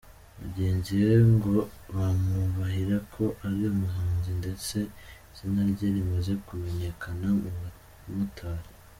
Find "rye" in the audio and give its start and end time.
5.71-5.87